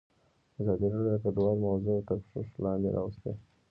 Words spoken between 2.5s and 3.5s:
لاندې راوستې.